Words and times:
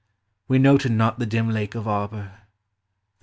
)We 0.47 0.57
noted 0.57 0.93
not 0.93 1.19
the 1.19 1.27
dim 1.27 1.51
lake 1.51 1.75
of 1.75 1.87
Auber 1.87 2.31
(Though. 2.33 2.47